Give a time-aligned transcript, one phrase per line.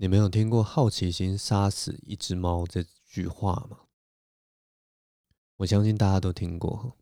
[0.00, 3.78] 你们有听过“好奇心杀死一只猫”这句话吗？
[5.56, 6.96] 我相信大家都听过。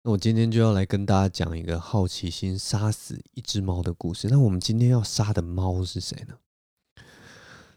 [0.00, 4.28] 那我今天就要来跟大家讲一个好奇心杀死一只猫的故事。
[4.30, 6.38] 那我们今天要杀的猫是谁呢？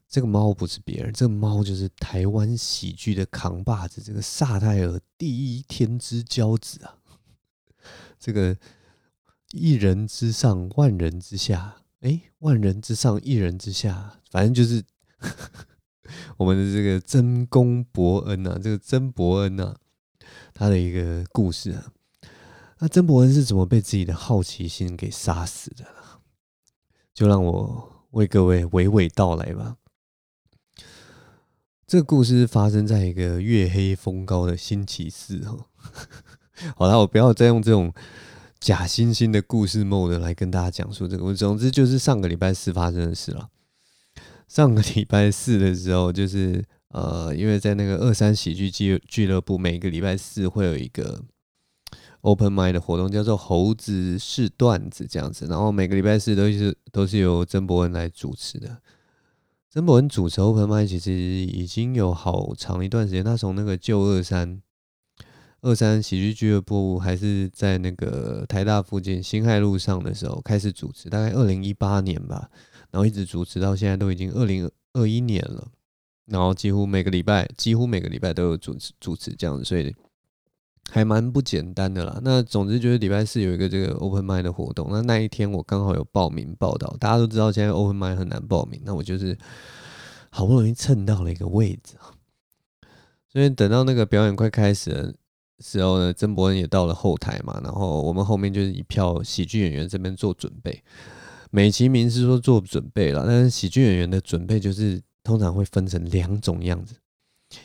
[0.07, 6.98] 这个猫不是别人，这个猫就是台湾喜剧的扛把子，这个萨泰尔第一天之骄子啊！
[8.18, 8.57] 这个
[9.52, 11.82] 一人之上，万人之下。
[12.06, 14.84] 哎，万人之上，一人之下，反正就是
[16.38, 19.76] 我们的这个曾公博恩啊，这个曾博恩啊，
[20.54, 21.91] 他的一个故事啊。
[22.78, 25.84] 那曾博恩是怎么被自己的好奇心给杀死的？
[27.12, 29.78] 就让我为各位娓娓道来吧。
[31.88, 35.58] 这个故事发生在一个月黑风高的星期四哈。
[36.78, 37.92] 好了，我不要再用这种。
[38.66, 43.48] 假惺惺的故事 mode 来跟大家讲述这个，我总之就是上个礼拜四发生的事了。
[44.48, 51.22] 上个礼拜四的时候，就是呃，因为在那个二三喜剧俱俱乐部，每个礼拜四会有一个
[52.22, 55.45] open mind 的活动，叫做猴子试段子这样子。
[55.45, 58.82] 然后每个礼拜四都是都是由曾博恩来主持的。
[59.70, 64.59] 曾博恩主持 open mind 其实已经有好长一段时间，他从那个旧二三。
[65.66, 72.52] 二三喜剧俱乐部还是在那个台大附近辛亥路上的时候开始主持，大概二零一八年吧，
[72.91, 75.67] 然后一直主持到现在都已经二零二一年了，
[76.27, 79.91] 然后几乎每个礼拜几乎每个礼拜都有主持主持这样子，所以
[80.91, 82.19] 还蛮不简单的啦。
[82.21, 89.36] 那总之就是礼拜四有一个这个 open mic 的活动，那那一天我刚好有报名报道，大家都知道现在 open mic 很难报名，那我就是
[90.30, 91.95] 好不容易蹭到了一个位置，
[93.33, 95.11] 所以等到那个表演快开始了。
[95.59, 100.84] 时候呢，曾博恩也到了后台嘛，然后我们后面就是一票喜剧演员这边做准备，
[101.50, 106.95] 美其名是说做准备了，但是喜剧演员的准备就是通常会分成两种样子，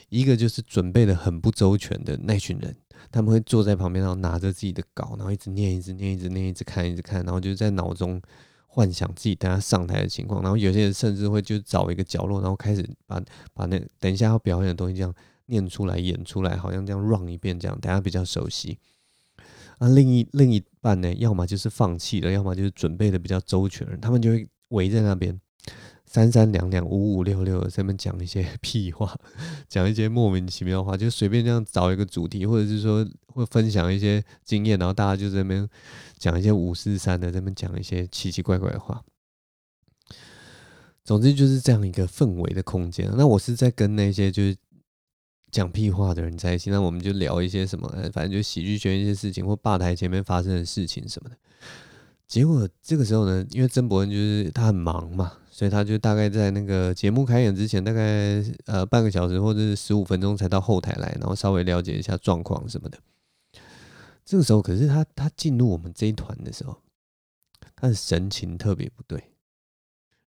[0.08, 2.76] 一个就是准备的很不周全的那群人，
[3.10, 8.22] 他们会坐在旁边，然后拿着自己的稿，然后一直念，一直念，一直念，一直看，一直看，然后就在脑中
[8.68, 13.20] 幻想自己等下上台的情况，然后有些人甚至会就找一个角落，然后开始把
[13.52, 15.12] 把那等一下要表演的东西这样。
[15.50, 18.78] 念出来，演出来，好像这样 run 一遍，这样大家比较熟悉。
[19.78, 25.40] 啊，另一另一半呢，要么就是放弃了，要么就是准备的比较周全，他们就会围在那边，
[26.04, 29.18] 三三两两，五五六六，在那边讲一些 屁话，
[29.70, 35.66] 讲一些莫名其妙的话，就随便这样找一个主题，或者是说会分享一些经验，然后大家就在那边
[36.18, 39.02] 讲一些五四三的，在那边讲一些奇奇怪怪的话。
[41.02, 43.10] 总之就是这样一个氛围的空间。
[43.16, 44.54] 那我是在跟那些就是。
[45.50, 51.36] 讲屁话的人在一起，那我们就聊一些什么，反正就喜剧圈一些事情，或吧台前面发生的事情什么的。
[52.26, 62.98] 结果这个时候呢，因为曾博恩就是他很忙嘛，所以他就大概在那个节目开演之前，大概呃半个小时或者是十五分钟才到后台来，然后稍微了解一下状况什么的。
[64.24, 66.80] 这个时候，可是他他进入我们这一团的时候，
[67.74, 69.29] 他的神情特别不对。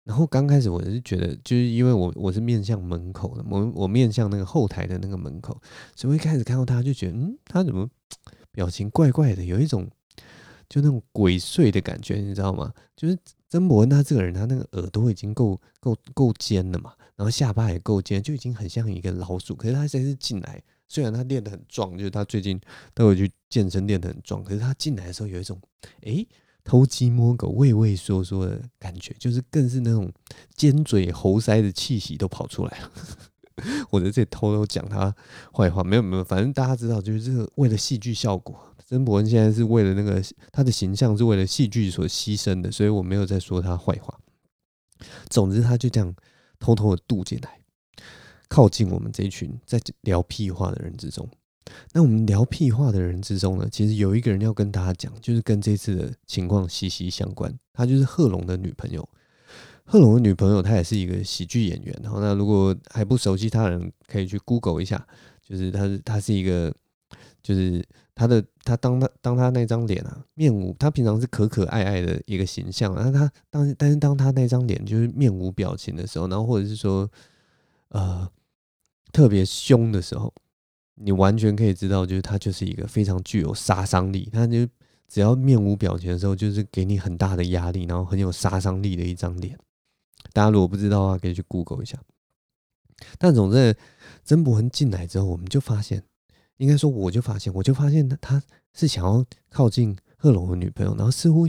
[0.05, 5.59] 然后刚开始我是觉得，就是因为我我是面向门口的，我我面向那个后台的那个门口，
[5.97, 7.89] 所以我一开始看到他就觉得，嗯，他怎么
[8.53, 9.89] 表情怪怪的，有一种
[10.69, 12.71] 就那种鬼祟的感觉，你知道吗？
[12.95, 19.55] 就是曾博恩他这个人，他那个耳朵已经够够够尖了嘛，然后下巴也够尖，就已经很像一个老鼠。
[19.57, 22.61] 可是他这次进来，虽然他练得很壮，就是他最近
[22.93, 25.59] 都有去健身练得很壮，可是他进来的时候有一种，
[26.03, 26.29] 诶。
[26.65, 30.11] 偷鸡摸狗、畏畏缩缩的感觉，就是更是那种
[30.57, 32.91] 尖嘴猴腮的气息都跑出来了。
[33.91, 35.15] 我在这里偷偷讲他
[35.53, 40.21] 坏话，没有没有，反正大家知道，就是这个为了戏剧效果，曾博恩现在是为了那个
[40.51, 44.19] 他的形象是为了戏剧所牺牲的，所以我没有在说他坏话。
[45.29, 46.13] 总之，他就这样
[46.59, 47.61] 偷偷的渡进来，
[48.49, 51.29] 靠近我们这群在聊屁话的人之中。
[51.93, 57.53] 那我们聊屁话的人之中呢，其实有一个人要跟大家讲，就是跟这次的情况息息相关。
[57.73, 59.09] 他就是贺龙的女朋友。
[59.87, 61.95] 贺龙的女朋友，她也是一个喜剧演员。
[62.03, 65.07] 然后，那如果还不熟悉他的人，可以去 Google 一下。
[65.43, 66.75] 就是他是他是一个，
[67.43, 67.85] 就是
[68.15, 72.95] 他的他当他当他那张脸啊，面无他平常是可可爱爱的一个形象。
[72.95, 77.11] 然后他当但是当他那张脸就是面无表情的时候，然后或者是说
[77.89, 78.27] 呃
[79.13, 80.33] 特别凶的时候。
[80.97, 84.29] 你完全可以知道，就是他就是一个非常具有杀伤力。
[84.33, 84.67] 他就
[85.09, 89.59] 只要面无表情的时候，就是给你很大的压力，然后很有杀伤力的一张脸。
[90.33, 91.99] 大家如果不知道的话，可以去 Google 一下。
[93.19, 93.77] 但总之，
[94.25, 96.03] 曾博恩进来之后，我们就发现，
[96.59, 98.43] 应该说我就发现，我就发现他他
[98.73, 101.47] 是想要靠近贺龙的女朋友，然后似乎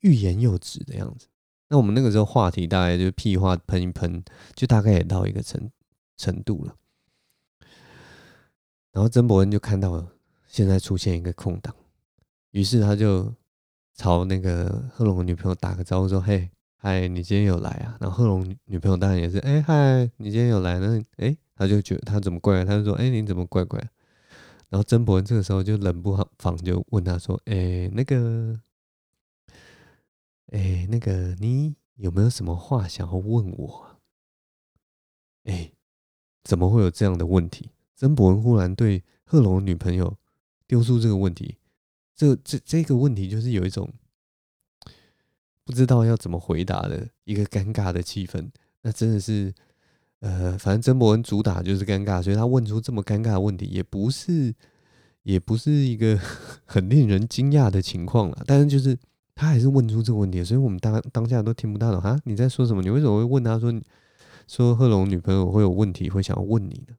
[0.00, 1.26] 欲言又止的样子。
[1.68, 4.22] 那我们那个时候话题大概就屁话喷一喷，
[4.54, 5.70] 就大概也到一个程
[6.16, 6.74] 程度了。
[8.94, 10.08] 然后曾伯恩就看到了
[10.46, 11.74] 现在出现一个空档，
[12.52, 13.34] 于是他就
[13.92, 23.80] 朝那个贺龙的女朋友打个招呼说：“嘿，嗨，你今天有来啊？”然后贺龙女朋友当然也是：“哎，嗨，你今天有来？”那哎，他就觉得他怎么怪，他就说：“哎，你怎么怪怪？”
[24.70, 28.60] 然后曾伯恩这个时候就冷不防就问他说：“哎，那个，
[30.52, 33.98] 哎，那个，你有没有什么话想要问我？”
[35.46, 35.72] 哎，
[36.44, 37.70] 怎么会有这样的问题？
[37.96, 40.16] 曾博恩忽然对贺龙女朋友
[40.66, 41.56] 丢出这个问题，
[42.14, 43.88] 这这这个问题就是有一种
[45.64, 48.50] 不知道要怎么回答的一个尴尬的气氛。
[48.82, 49.54] 那真的是，
[50.20, 54.54] 呃，反正曾博恩主打就是尴尬，所以他问出这么尴尬的问题，也不是
[55.22, 56.20] 也不是一个
[56.66, 58.42] 很令人惊讶的情况了。
[58.46, 58.98] 但是就是
[59.34, 62.82] 他还是问出这个问题，所以我们当当下都听不到了哈，你在说什么？
[62.82, 63.72] 你为什么会问他说
[64.46, 66.94] 说贺龙女朋友会有问题，会想要问你呢？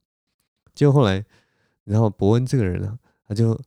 [0.76, 1.24] 结果后来，
[1.84, 2.96] 然后伯恩这个人啊，
[3.26, 3.58] 他就，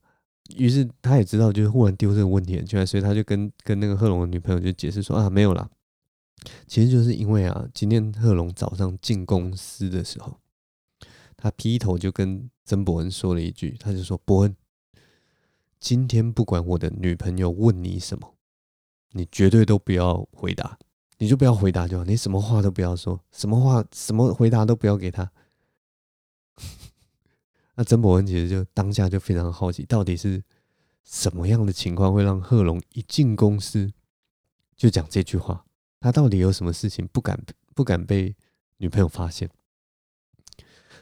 [0.55, 5.67] 于是他也知道，就是忽然丢这个问题很奇怪，所以他就跟跟那个贺龙的女朋友就解释说啊，没有啦，
[6.67, 10.39] 其实就是因为啊，今天贺龙早上进公司的时候，
[11.35, 14.55] 他劈头就跟曾伯恩说了一句，他就说伯恩，
[15.79, 18.35] 今天不管我的女朋友问你什么，
[19.13, 20.77] 你绝对都不要回答，
[21.17, 25.31] 你就不要回答就好，你什么话都不要说，什么话什么回答都不要给他。
[27.79, 30.43] 那曾博恩其实就当下就非常好奇，到底是
[31.05, 33.89] 什么样的情况会让贺龙一进公司
[34.75, 35.63] 就讲这句话？
[36.01, 37.41] 他到底有什么事情不敢
[37.73, 38.35] 不敢被
[38.79, 39.49] 女朋友发现？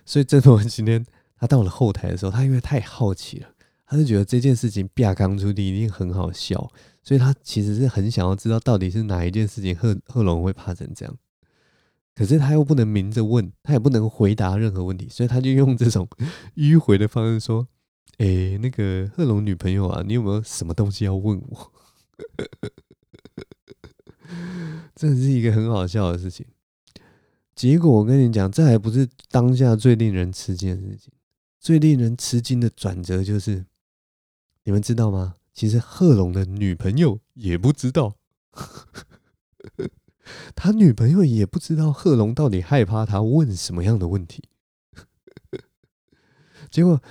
[0.06, 1.04] 所以曾博恩今天
[1.40, 3.50] 他到了后台的时候，他因为太好奇了，
[3.88, 6.72] 他就觉得这件事情啪刚出地一定很好笑，
[7.02, 11.18] 所以他其实是很想要知道到底是哪一件事情贺贺龙会怕成这样。
[12.18, 16.10] 可是他又不能明着问，他也不能回答任何问题，所以他就用这种
[16.56, 17.68] 迂回的方式说
[18.18, 21.72] ：“哎、欸，那个贺龙女朋友啊，你有没有什么东西要问我？”
[24.96, 26.44] 这是一个很好笑的事情。
[27.54, 31.14] 结果我跟你讲，这还不是当下最令人吃惊的事情，
[31.60, 33.64] 最令人吃惊的转折就是，
[34.64, 35.36] 你们知道吗？
[35.54, 38.16] 其实贺龙的女朋友也不知道。
[40.56, 44.44] 他女朋友也不知道贺龙到底害怕他问什么样的问题，
[46.70, 47.02] 结果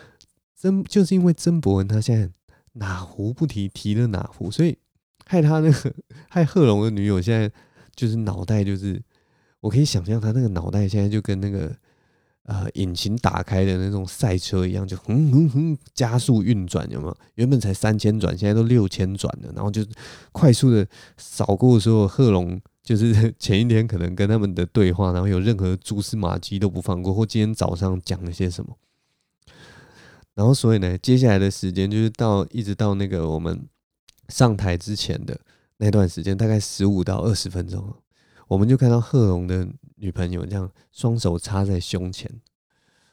[0.55, 2.31] 曾就是因为曾博文他现在
[2.73, 4.79] 哪壶不提提了哪壶，所以
[5.25, 5.95] 害他那个
[6.29, 7.51] 害贺龙的女友现在
[7.95, 9.03] 就是脑袋就是，
[9.61, 11.75] 我可以想象他那个脑袋现在就跟那个
[12.47, 17.17] 呃引擎打开的那种赛车一样，就哼哼哼加速运转，有没有？
[17.35, 19.85] 原本才三千转，现在都六千转了，然后就
[20.33, 22.61] 快速的扫过所有贺龙。
[22.83, 28.77] 就是前一天可能跟他们的对话，然后有任何蛛丝马迹都不放过，或今天早上讲了些什么，
[30.37, 33.67] 然后所以呢，接下来的时间就是到一直到那个我们
[34.29, 35.37] 上台之前的
[35.79, 37.93] 那段时间，大概十五到二十分钟，
[38.49, 39.67] 我们就看到贺龙的
[39.97, 42.31] 女朋友这样双手插在胸前，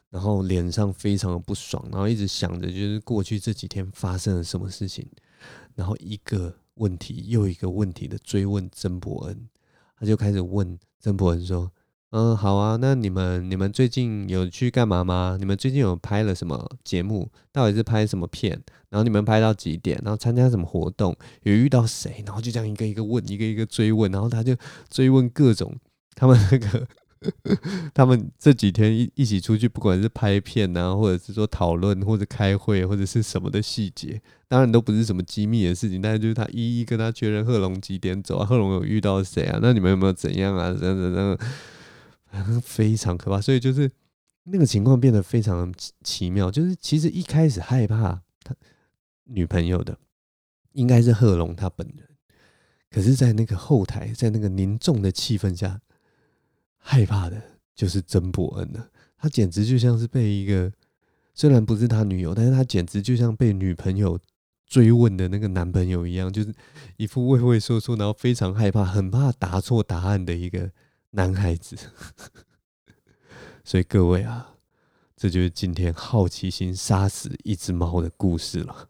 [0.10, 5.10] 然后脸上非常的不爽，然后一直想着就是过去这几天发生了什么事情，
[5.76, 9.50] 然后一个问题又一个问题的追问曾伯恩。
[9.98, 11.72] 他就开始问曾伯恩说
[12.16, 15.36] ：“嗯，好啊，那你们你们最近有去干嘛吗？
[15.40, 17.28] 你们最近有拍了什么节目？
[17.52, 18.52] 到底是拍什么片？
[18.90, 20.00] 然后你们拍到几点？
[20.06, 21.18] 然后参加什么活动？
[21.42, 22.24] 有遇到谁？
[22.24, 24.12] 然后就这样一个一个问，一个一个追问。
[24.12, 24.56] 然后他就
[24.92, 25.76] 追问各种
[26.14, 26.88] 他们那个。
[27.96, 36.00] ”他们这几天一一起出去，不管是拍片啊，或者是说讨论，或者开会，或者是什么的细节，当然都不是什么机密的事情。
[36.00, 39.58] 但是就是他一一跟他确认贺龙几点走啊，贺龙有遇到谁啊？
[39.64, 40.76] 那你们有没有怎样啊？
[40.78, 41.38] 这样子，这样
[42.64, 43.40] 非常可怕。
[43.40, 43.90] 所以就是
[44.44, 45.74] 那个情况变得非常
[46.04, 46.50] 奇妙。
[46.52, 48.56] 就是其实一开始害怕他
[49.26, 49.98] 女朋友的，
[50.74, 52.08] 应该是贺龙他本人，
[52.90, 55.82] 可是，在那个后台，在那个凝重的气氛下。
[56.86, 57.42] 害怕的
[57.74, 60.70] 就是曾伯恩了，他简直就像是被一个
[61.34, 64.20] 虽然不是他女友，但是他简直就像被女朋友
[64.68, 66.54] 追问的那个男朋友一样，就是
[66.98, 70.72] 一副畏畏缩缩，然后非常害怕，很怕答错答案的一个
[71.14, 71.76] 男孩子。
[73.64, 74.56] 所以各位啊，
[75.16, 78.90] 这就是今天好奇心杀死一只猫的故事了。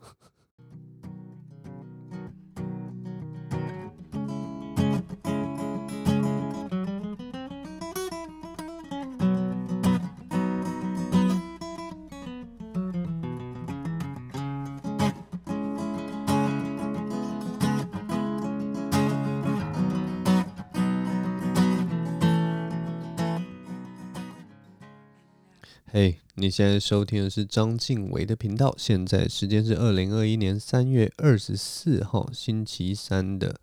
[26.43, 28.75] 你现在收听的是张敬伟的频道。
[28.77, 33.61] 现在时间是二零二一年三月二十四号星期三的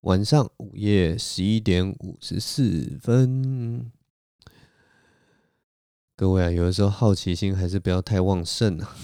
[0.00, 3.92] 晚上午夜十一点五十四分。
[6.16, 8.96] 各位啊，有的时候好奇心还是不要太旺盛啊。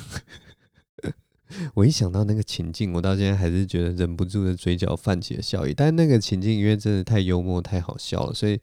[1.74, 5.74] 我一想到那个情境，我到现在还是觉得忍不住的嘴角泛起了笑意。
[5.74, 8.58] 但那个情境因为真的太幽默、太好笑了，所以。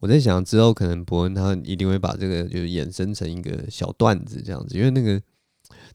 [0.00, 5.20] 我在想之后可能博恩他一定会把这个就是衍生成一个小段子这样子，因为那个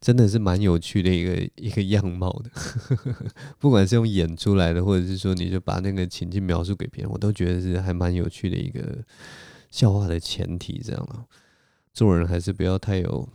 [0.02, 2.52] 真的是蛮有趣的一个一个样貌的，
[3.58, 9.04] 不管是用演出来的，或者是说你就把那个情境描述给别人，我都觉得是还蛮有趣的一个
[9.72, 11.26] 笑话的前提这样了。
[11.94, 13.30] 做人还是不要太有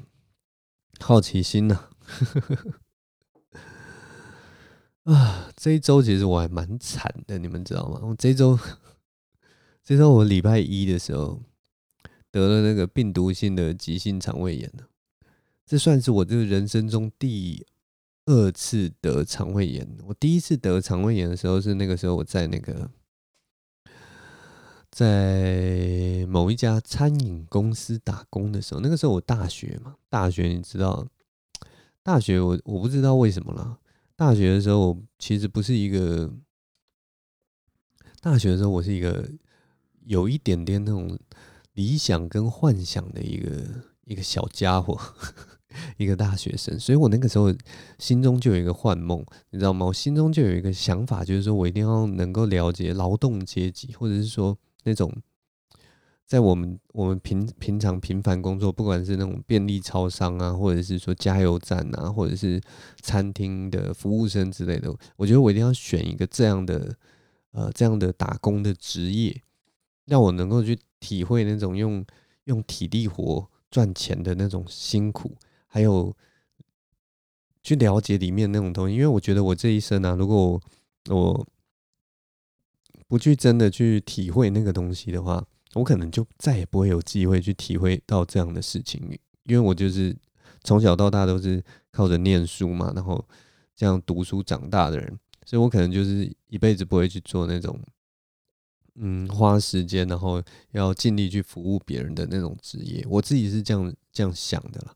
[1.01, 1.89] 好奇心呐。
[5.05, 8.01] 啊，这一周其实我还蛮惨的，你们知道吗？
[8.03, 8.59] 我这一周。
[9.89, 11.41] 这时候我礼拜一的时候
[12.31, 14.87] 得了那个病毒性的急性肠胃炎了，
[15.65, 17.67] 这算是我这个人生中第
[18.27, 19.89] 二次得肠胃炎。
[20.05, 22.91] 我第一次得肠胃炎的时候是那个时候我在那个
[24.91, 31.09] 在某一家餐饮公司打工的时候，那个时候我大学嘛，大学你知道，
[32.03, 33.79] 大学我我不知道为什么啦，
[34.15, 36.31] 大学的时候我其实不是一个，
[38.21, 39.27] 大学的时候我是一个。
[40.09, 41.19] 有一点点那种
[41.75, 43.51] 理想跟幻想的一个
[44.05, 44.99] 一个小家伙，
[45.99, 47.55] 一个大学生，所以我那个时候
[47.99, 49.85] 心中就有一个幻梦，你知道吗？
[49.85, 55.13] 我心中就有一个想法，就是说我一定要能够了解劳动阶级，或者是说那种
[56.25, 62.59] 在我们我们平平常平凡工作，不管是那种便利超商啊，或者是说加油站啊，或者是
[63.03, 66.97] 餐厅的服务生之类的，我觉得我一定要选一个这样的
[67.53, 69.43] 呃这样的打工的职业。
[70.09, 72.05] 让我能够去体会那种用
[72.45, 75.37] 用体力活赚钱的那种辛苦，
[75.67, 76.17] 还有
[77.63, 78.95] 去了解里面那种东西。
[78.95, 80.59] 因为我觉得我这一生啊，如果
[81.11, 81.47] 我，
[83.07, 89.01] 不去真的去体会那个东西的话，我可能就再也不会有机会去体会到这样的事情。
[89.45, 90.17] 因为我就是
[90.65, 93.23] 从小到大都是靠着念书嘛，然后
[93.77, 97.79] 这样读书长大的人，所以我可能就是一辈子不会去做那种。
[99.01, 104.95] 嗯，花时间，然后要尽力去服务别人的那种职业，我自己是这样这样想的啦。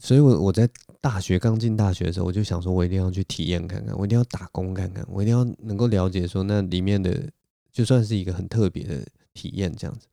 [0.00, 0.68] 所以，我我在
[1.00, 7.28] 大学刚进大学的时候，我就想说，我一定要去体验看看，我一定要打工看看，我一定要能够了解说那里面的，
[7.72, 10.06] 就算是一个很特别的体验这样子。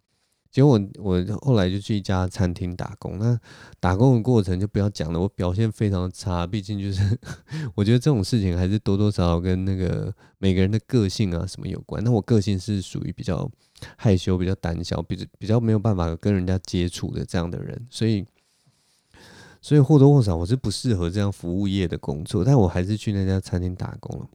[0.56, 3.38] 结果我我后来就去一家餐厅打工，那
[3.82, 7.20] 打工的过程就不要讲了，我表现非常差，毕竟就是
[7.76, 12.02] 我觉得这种事情还是多多少少跟那个每个人的个性啊什么有关。
[12.06, 13.52] 那我个性是属于比较
[13.98, 18.26] 害羞、比较胆小、比比较没有办法跟人家接触的这样的人，所以
[19.62, 24.28] 所以或多或少我是不适合这样服务业的工作，但我还是去那家餐厅打工了。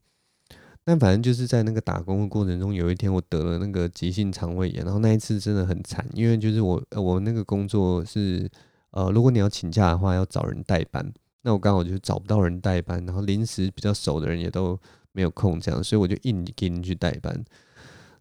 [0.90, 8.50] 但反正就是在那个打工的过程中，有一天我得了那个急性肠胃炎，然后那一次真的很惨，因为就是我我那个工作是
[8.90, 11.08] 呃，如果你要请假的话，要找人代班，
[11.42, 14.76] 那我刚好就找不到人代班，然后临时比较熟的人也都
[15.12, 17.40] 没有空这样，所以我就硬跟去代班，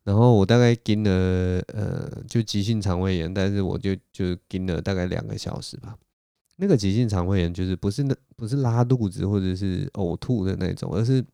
[0.04, 5.96] 然后我大概跟了呃，就急性肠胃炎，但是我就就跟了大概两个小时吧。
[6.58, 11.26] 那个急性肠胃炎就是不是那不是拉肚子或者是呕吐的那种，而是。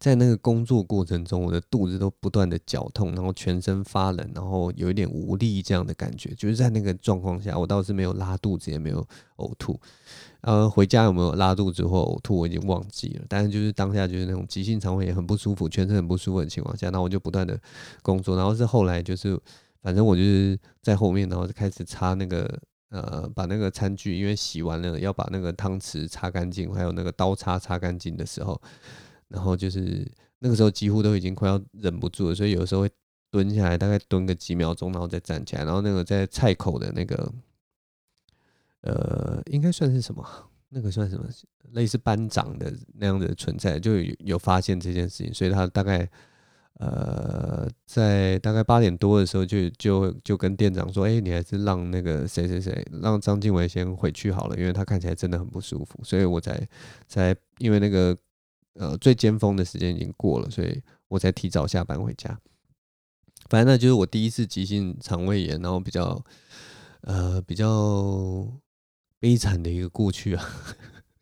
[0.00, 6.34] 在那个工作过程中，我的肚子都不断的绞痛，然后全身发冷，然后有一点无力这样的感觉。
[6.34, 9.78] 就是在那个状况下，我倒是没有拉肚子，也没有呕吐。
[10.40, 13.24] 呃，回家有没有拉肚子或呕吐，我已经忘记了。
[13.28, 17.60] 但是就是当下就是那种急性肠胃炎很不舒服，全身很不舒服的情况下，那我就不断的
[18.00, 18.38] 工作。
[18.38, 19.38] 然后是后来就是，
[19.82, 28.58] 反正我就是在后面，然后就开始擦那个呃，把那个餐具，因为洗完了要把那个汤匙擦干净，还有那个刀叉擦干净的时候。
[29.30, 30.06] 然后就是
[30.40, 32.90] 那个时候几乎都已经快要忍不住了，所以有时候会
[33.30, 35.64] 蹲下来，大概蹲个几秒钟，然后再站起来。
[35.64, 37.32] 然后那个在菜口的那个，
[38.80, 40.26] 呃，应该算是什么？
[40.68, 41.24] 那个算什么？
[41.72, 46.08] 类似班长的那样的存在，就有有发现这件事情，所以他大概
[46.80, 56.66] 呃在大概八点多的时候就就就跟店长说：“哎，你还是让那个谁谁谁，让章晋唯先回去好了，因为他看起来真的很不舒服。”所以我才
[57.06, 58.16] 才因为那个。
[58.74, 62.40] 呃，最尖峰的时间已经过了，所以我才提早下班回家。
[63.48, 66.24] 反正那就是我第一次急性肠胃炎，然后比较
[67.00, 68.46] 呃比较
[69.18, 70.44] 悲惨的一个过去啊。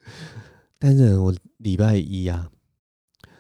[0.79, 2.51] 但是我礼拜一啊，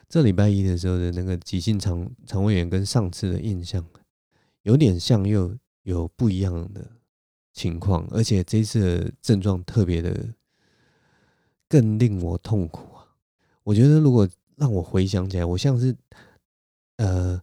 [0.08, 3.86] 这礼拜一的时候的那个急性肠肠胃炎跟上次的印象
[4.62, 6.92] 有点像，又有不一样的
[7.52, 10.34] 情况，而且这次的症状特别的
[11.68, 12.87] 更令我痛苦！
[13.68, 15.94] 我觉得如果让我回想起来，我像是
[16.96, 17.38] 呃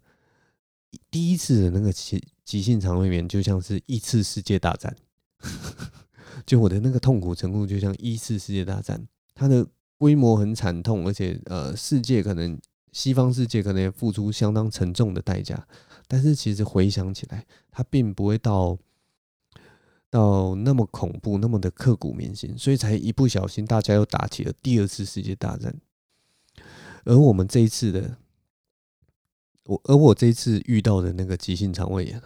[1.12, 4.96] 第一次的那个急急性肠胃炎，就像是一次世界大战，
[6.44, 9.67] 就我的那个痛苦程度，就像一次世界大战，它的
[10.00, 12.60] 规模很惨痛，而且呃世界可能
[12.91, 15.67] 西方世界可能也付出相当沉重的代价，
[16.08, 18.75] 但是其实回想起来，它并不会到。
[20.10, 25.75] 到那么恐怖，那么的刻骨铭心，所以才一不小心，大家又打起了第二次世界大战。
[27.06, 28.18] 而我们这一次的，
[29.66, 32.22] 我而我这一次遇到的那个急性肠胃炎，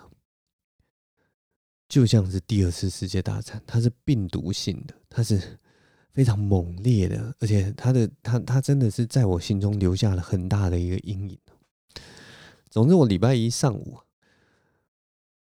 [1.88, 5.60] 就像是第二次世界大战，它是病毒性的，它是
[6.12, 11.38] 非常猛烈的，而且它的它它真的是在我心中留下了很大的一个阴影。
[12.70, 14.00] 总之，我礼拜一上午。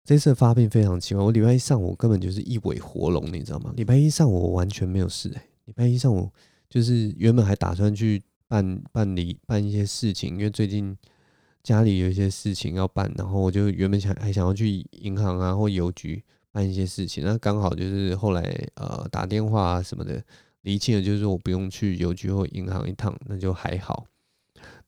[0.06, 3.72] 这次发病非常奇怪，我礼拜一上午根本就是一尾活龙，你知道吗？
[3.78, 6.32] 礼拜一上午我完全没有事，哎，礼拜一上午
[6.68, 10.98] 就是原本还打算去办办理办一些事情，因为最近
[11.64, 18.42] 家里有一些事情要办，然后我就原本想还想要去银行啊或邮局办一些事情，那刚好就是后来
[18.74, 20.22] 呃打电话啊什么的
[20.64, 24.06] 厘清了，就是说我不用去邮局或银行一趟，那就还好。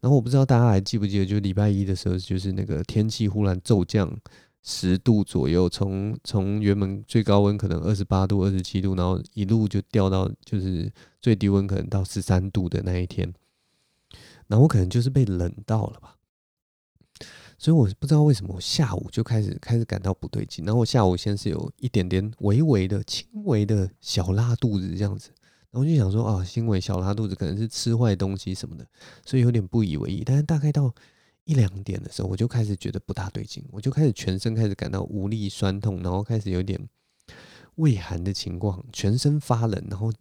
[0.01, 4.19] 然后我不知道大家还记不记得，就礼拜一的时候，就是那个天气忽然骤降。
[4.63, 10.87] 十度左右，从从原本最高温可能二十八度、二十七度，然后一路就掉到就是
[11.19, 13.33] 最低温可能到十三度的那一天，
[14.51, 16.17] 然后我可能就是被冷到了吧，
[17.57, 25.31] 所以我不知道为什么我下午就开始开始感到不对劲，然后我下午先是有一点点微微的轻微的小拉肚子这样子，
[25.71, 28.85] 然后就想说啊，轻微小拉肚子可能是吃坏东西什么的，
[29.25, 30.93] 所以有点不以为意，但是大概到。
[31.45, 36.79] 一两点的时候，我就开始觉得不大对劲，我就开始全身开始感到无力、酸痛，然后开始有点
[37.75, 40.13] 畏寒的情况，全身发冷，然后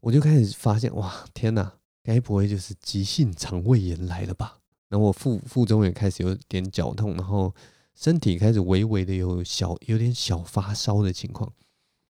[0.00, 4.58] 我就开始发现，哇，天哪，该不会就是急性肠胃炎来了吧？
[4.88, 7.54] 然后我腹腹中也开始有点绞痛，然后
[7.94, 11.52] 身体开始微微的有小有点小发烧的情况。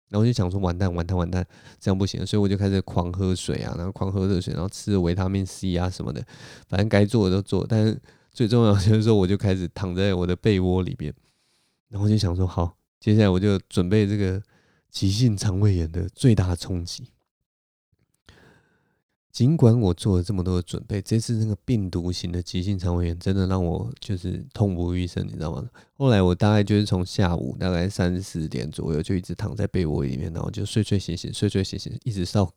[0.08, 1.46] 然后我就想说，完蛋，完蛋，完蛋，
[1.78, 6.20] 这样不行，所以我就开始狂喝水啊，然后狂喝热水，然后吃维他命 C 啊什么的，
[6.68, 7.64] 反正该做的都做。
[7.68, 7.96] 但是
[8.32, 11.14] 最重要就是说，我就开始躺在我的被窝里边，
[11.88, 14.42] 然后就想说，好，接下来我就准备这个
[14.90, 17.10] 急性肠胃炎的最大冲击。
[19.30, 25.68] 尽管我做了这么多的准备，这次那个病毒型的急性肠胃炎真的让我就是痛不欲生，你知道吗？
[25.96, 32.52] 后来我大概就是从下午大概三四点左右就一直躺在被窝里面，然后就睡睡醒醒，睡睡醒醒，一直到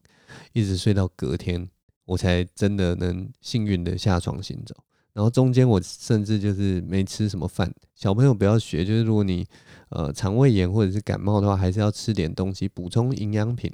[0.52, 1.70] 一直睡到隔天，
[2.06, 4.76] 我才真的能幸运的下床行走。
[5.14, 7.72] 然后中间我甚至就是没吃什么饭。
[7.94, 9.46] 小朋友不要学，就是如果你
[9.90, 13.72] 呃肠胃炎或者是感冒的话，还是要吃点东西补充营养品。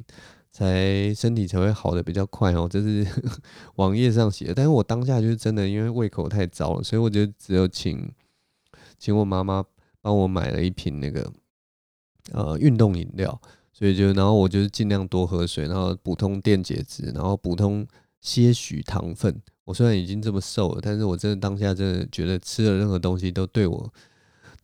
[0.60, 3.08] 才身体才会好的比较快哦，这是
[3.78, 4.54] 网页上写的。
[4.54, 8.12] 但是我当下就是真的，因为胃口太糟了，所以我就只有请
[8.98, 9.64] 请我妈妈
[10.02, 11.32] 帮我买了一瓶那个
[12.34, 13.40] 呃运动饮料，
[13.72, 17.88] 所以就然后我就是尽量多喝水，然后补充电解质，然后补充
[18.20, 19.42] 些许糖分。
[19.64, 23.94] 我虽然已经这么瘦了，但是我真的当下真的觉得吃了任何东西都对我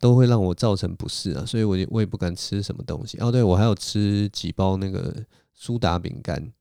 [0.01, 3.17] 都会让我造成不适啊，所以我也我也不敢吃什么东西。
[3.19, 5.25] 哦，对，我还有吃几包那个。
[5.55, 6.51] 苏打饼干，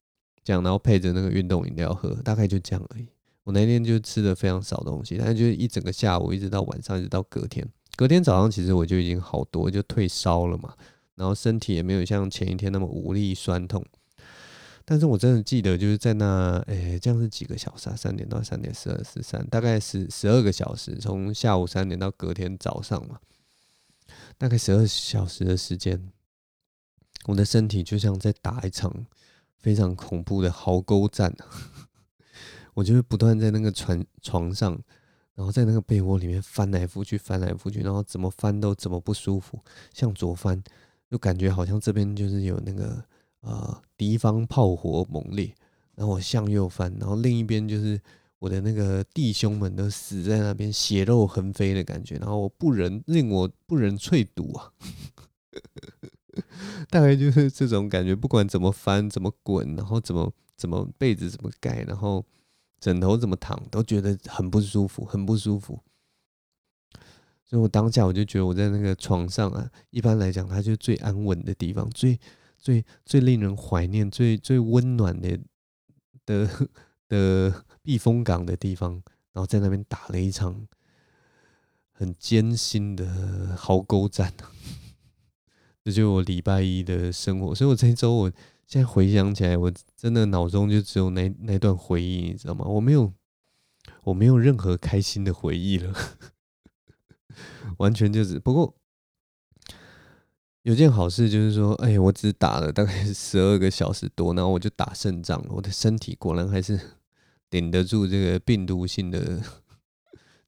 [0.43, 3.07] 这样，然后配着那个运动饮料喝，大概就这样而已。
[3.43, 7.67] 我那天就吃的非常少东西，但是就一整个下午，一直到晚上，一直到隔天。
[7.97, 10.75] 隔天早上其实我就已经好多，就退烧了嘛，
[11.15, 13.85] 然后身体也没有像前一天那么无力酸痛。
[14.87, 17.97] 但是我真的记得就是在那，诶、这样是几个小时啊？
[17.97, 23.19] 三点到三点，十二十三，大概是十二个小时，从下午三点到隔天早上嘛，
[24.37, 26.11] 大概十二小时的时间。
[27.27, 29.07] 我的身体就像在打一场
[29.59, 31.35] 非常恐怖的壕沟战，
[32.75, 34.79] 我就会不断在那个床床上，
[35.35, 39.59] 然后在那个被窝里面翻来覆去，翻来覆去，然后怎么翻都怎么不舒服。
[39.93, 40.63] 向左翻，
[41.11, 43.03] 就感觉好像这边就是有那个
[43.41, 45.55] 呃敌方炮火猛烈，
[45.95, 47.99] 然后我向右翻，然后另一边就是
[48.39, 54.73] 我的那个弟兄们都死在那边，血肉横飞的感觉，然后我不忍令我不忍卒读啊。
[56.91, 62.25] 大概就是这种感觉，不管怎么翻、怎么滚，然后怎么怎么被子怎么盖，然后
[62.81, 65.81] 枕头怎么躺，都觉得很不舒服，很不舒服。
[67.45, 72.19] 所以我当下我就觉得我在那个床上啊，一般来讲，它就是最安稳的地方，最
[72.59, 75.39] 最最令人怀念、最最温暖的
[76.25, 76.69] 的
[77.09, 78.93] 的避风港的地方，
[79.33, 80.67] 然后在那边打了一场
[81.93, 84.33] 很艰辛的壕沟战。
[85.85, 87.55] 这就是我礼拜一的生活。
[87.55, 88.33] 所以我这一周，我
[88.67, 92.65] 现在回想起来，我真的脑中就只有那那段回忆，你知道吗？
[92.65, 93.13] 我没有，
[94.05, 95.95] 我没有任何开心的回忆了，
[97.77, 98.41] 完全就是。
[98.41, 98.75] 不过
[100.63, 105.49] 有件好事就是说，哎，我只打了大概十二个小时多，然后我就打胜仗了。
[105.51, 106.81] 我的身体果然还是
[107.51, 109.43] 顶得住这个病毒性的。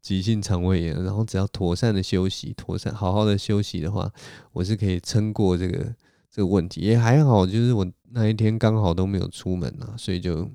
[0.07, 4.09] 急性肠胃炎，然后只要妥善的休息，妥善好好的休息的话，
[4.53, 5.93] 我是可以撑过这个
[6.31, 10.49] 这个问题，也还好，就是我那一天刚好都没有出门啊，所以就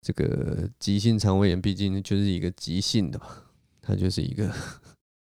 [0.00, 3.26] 这个急性肠胃炎毕竟就是一个急性的嘛，
[3.82, 4.54] 它就是一个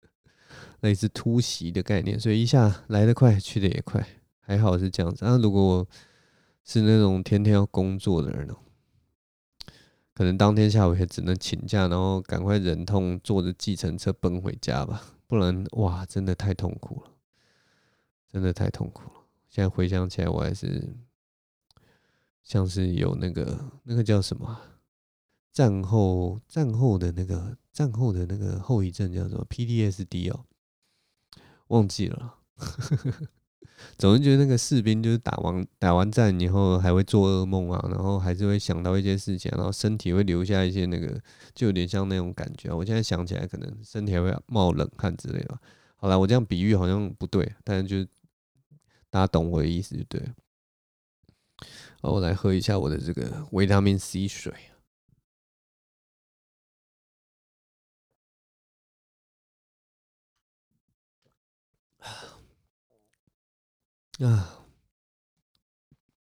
[0.82, 4.08] 类似突袭的概念，所以一下来得快，去得也快，
[4.40, 5.26] 还好是这样子。
[5.26, 5.88] 啊，如果我
[6.64, 8.56] 是那种天天要工作的人呢？
[10.22, 17.10] 可能当天下午也只能请假，然后赶快忍痛坐着计程车奔回家吧， 不然哇，真的太痛苦了，
[18.32, 19.24] 真的太痛苦了。
[19.50, 20.96] 现在回想起来，我还是
[22.44, 24.62] 像是有那个那个叫什么
[25.52, 30.46] 战后战后的那个战后的那个后遗症，叫做 PDSD 哦，
[31.70, 32.36] 忘记了。
[33.98, 41.20] 总是觉得那个士兵就是打完打完战以后还会做噩梦啊，然后还是会想到一些事情，然后身体会留下一些那个，
[41.54, 42.74] 就有点像那种感觉。
[42.74, 45.58] 我现在想起来，可能身体还会冒冷汗之类的。
[45.96, 48.10] 好了，我这样比喻好像不对，但是就
[49.10, 50.30] 大家懂我的意思就对了。
[52.02, 54.52] 好，我来喝一下我的这个维他命 C 水。
[64.24, 64.66] 啊，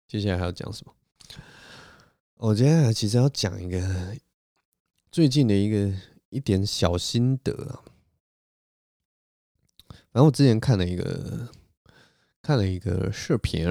[0.08, 0.92] 接下来还要讲什么？
[2.36, 4.16] 我接下来其实要讲一个
[5.12, 5.94] 最近的一个
[6.30, 7.84] 一点小心得啊。
[10.10, 11.48] 然后我之前看了一个
[12.42, 13.66] 看了一个视频，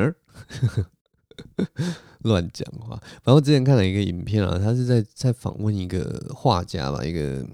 [2.20, 2.98] 乱讲话。
[3.24, 7.46] 然后我之前看了一个影片啊，他是在在访问一个画家吧，一个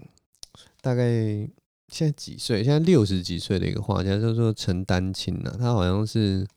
[0.81, 1.49] 大概。
[1.91, 2.63] 现在几岁？
[2.63, 6.47] 现在六十几岁的一个画家叫做陈丹青啊，他好像是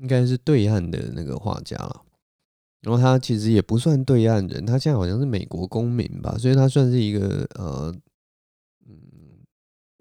[0.00, 2.02] 应该是对岸的那个画家了。
[2.82, 7.94] 然后他其实也不算对岸人，他现在好像是美国公民吧，所以他算是一个呃，
[8.86, 8.94] 嗯，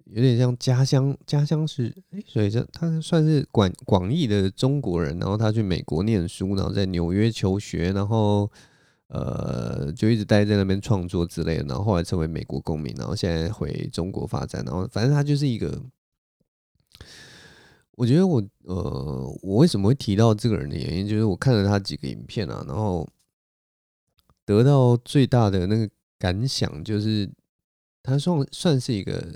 [0.06, 5.18] 有点像家乡家乡是哎，所以这他算是广广义的中国人。
[5.20, 8.52] 然后他去美国念书，然后在纽约求学，然后。
[9.10, 15.82] 呃，就一直待在那边创作之类的，然后后来成为美国公民，然后现在回中国发展，然后反正他就是一个，
[17.98, 23.10] 我觉得我呃，我为什么会提到这个人的原因，就是我看了他几个影片啊，然后
[24.46, 27.28] 得到最大的那个感想就是，
[28.04, 29.36] 他算算是一个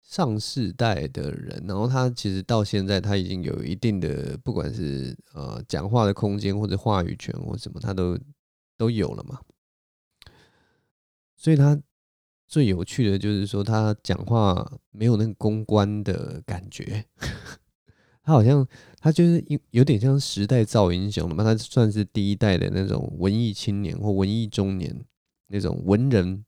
[0.00, 8.18] 上世代的人，然后他其实到现在他已经有一定的，不管是呃讲话的空间或者话语权或什么，他都。
[8.78, 9.38] 都有了嘛，
[11.36, 11.80] 所以他
[12.52, 17.02] 最有趣的就是说，他讲话没有那个公关的感觉，
[18.22, 24.94] 他好像他就是有有点像时代造英雄了嘛，他算是第一代的那种文艺青年或文艺中年
[25.46, 26.44] 那种文人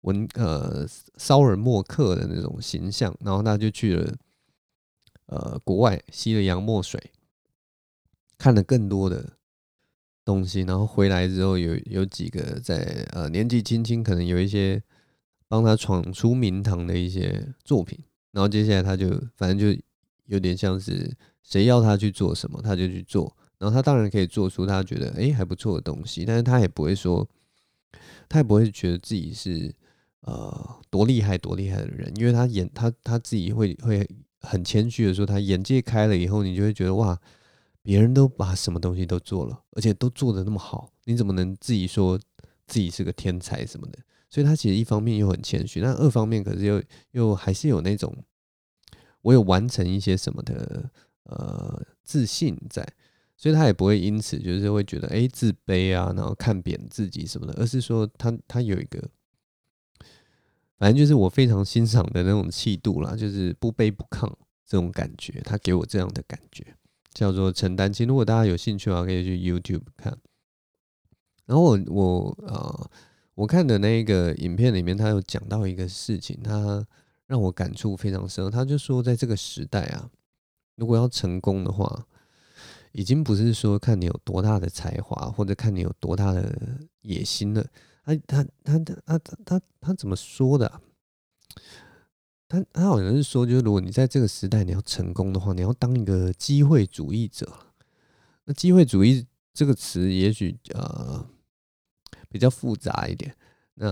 [0.00, 0.86] 文呃
[1.18, 4.16] 骚人墨客的那种形象，然后他就去了
[5.26, 6.98] 呃国外吸了洋墨水，
[8.38, 9.34] 看了更多的。
[10.24, 14.82] 东西，然后回来之后有有几个在呃年纪轻轻，可能有一些
[15.48, 17.98] 帮他闯出名堂的一些作品，
[18.32, 19.80] 然后接下来他就反正就
[20.26, 21.10] 有点像是
[21.42, 27.26] 谁要他去做什么他就去做，然后他当然可以做出他觉得哎还不错的东西，但是他也不会说，
[28.28, 29.74] 他也不会觉得自己是
[30.20, 34.08] 呃多厉害多厉害的人，因为他眼他他自己会会
[34.40, 37.18] 很谦虚的说，他眼界开了以后，你就会觉得哇。
[37.80, 42.18] 别人都把什么东西都做了，而且都做得那么好，你怎么能自己说
[42.66, 43.98] 自己是个天才什么的？
[44.28, 48.14] 所以他其实一方面又很谦虚，但二方面可是又又还是有那种
[49.22, 50.90] 我有完成一些什么的
[51.24, 52.86] 呃自信在，
[53.36, 59.02] 所以他也不会因此就是会觉得哎自卑啊，然后看扁自己什么的，而是说他他有一个
[60.78, 64.32] 反正就是我非常欣赏的那种气度啦，就是不卑不亢
[64.64, 66.64] 这种感觉，他给我这样的感觉。
[67.14, 70.16] 叫做陈丹青，如果大家有兴趣的话，可以去 YouTube 看。
[71.46, 72.90] 然后我我呃，
[73.38, 76.84] 我看的那个影片里面，他有讲到一个事情，他
[77.28, 78.50] 让我感触非常深。
[78.50, 80.10] 他就说，在这个时代啊，
[80.74, 82.04] 如果要成功的话，
[82.90, 86.52] 已经不是说看你有多大的才华，或者看你有多大的
[87.02, 87.64] 野心了。
[88.02, 90.80] 他他他他他他他怎么说的？
[92.48, 97.48] 他他好像是说，就是如果你在这个时代你要成功的话，你要当一个机会主义者。
[98.46, 99.24] 那机会主义
[99.54, 101.24] 这个词，也许呃
[102.28, 103.34] 比较复杂一点。
[103.74, 103.88] 那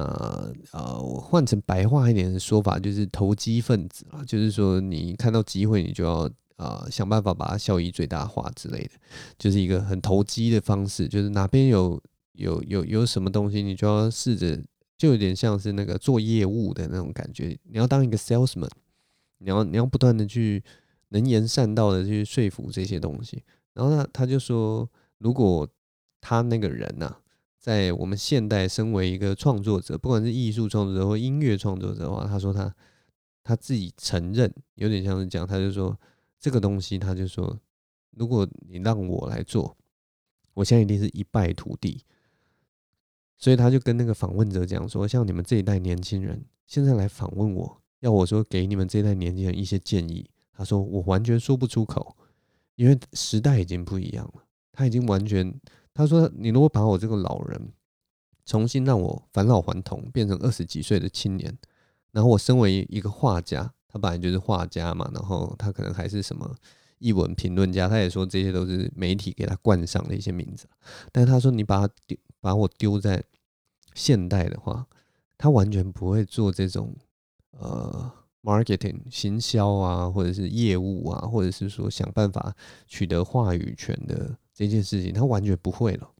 [0.73, 8.91] 呃，我换成白话一点的说法，就是投机分子啊，就是说你看到机会，你就要呃想办法把它效益最大化之类的，
[9.39, 11.07] 就是一个很投机的方式。
[11.07, 14.63] 就是哪边有有有有什么东西，你就要试着。
[14.99, 18.71] 就有点像是那个做业务的那种感觉，你要当一个 salesman，
[19.41, 20.65] 你要你要不断的去
[21.11, 23.43] 能言善道的去说服这些东西。
[23.75, 25.69] 然后他他就说，如果
[26.23, 27.15] 他那个人呐、
[27.67, 32.73] 在我们现代身为一个创作者，不管是艺术创作者或音乐创作者的话，他说他
[33.43, 35.99] 他自己承认，有点像是讲，他就说
[36.39, 37.59] 这个东西，他就说，
[38.13, 39.77] 如果你让我来做，
[40.55, 42.05] 我现在一定是一败涂地。
[43.37, 50.31] 所以他就跟那个访问者讲说，像你们这一代年轻人现在来访问我，要我说给你们这一代年轻人一些建议。
[50.53, 52.17] 他说我完全说不出口，
[52.77, 54.45] 因为时代已经不一样了。
[54.71, 55.53] 他已经完全，
[55.97, 57.73] 他说你如果把我这个老人
[58.45, 61.57] 重新让我返老还童，变成二十几岁的青年，
[62.13, 66.55] 然后我身为一个画家，他本来就是画家嘛，然后他可能还是什么
[66.99, 70.69] 译文评论家，他也说这些都是媒体给他冠上的一些名字。
[71.11, 72.17] 但他说你把他丢。
[72.39, 73.25] 把我丢在
[73.93, 74.87] 现代的话，
[75.37, 76.95] 他完全不会做这种
[77.59, 82.55] 呃 marketing 行销啊，或者是业务啊，或者是说想办法
[82.87, 86.11] 取得话语权的这件事情，他完全不会了。